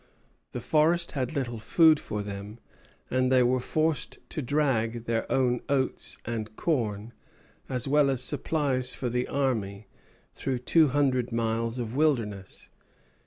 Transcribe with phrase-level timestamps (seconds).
[0.51, 2.57] The forest had little food for them,
[3.11, 7.13] and they were forced to drag their own oats and corn,
[7.69, 9.85] as well as supplies for the army,
[10.33, 12.69] through two hundred miles of wilderness.